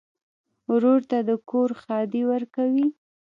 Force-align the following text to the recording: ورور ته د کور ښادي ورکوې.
ورور 0.71 1.01
ته 1.09 1.17
د 1.29 1.31
کور 1.49 1.69
ښادي 1.81 2.21
ورکوې. 2.31 2.85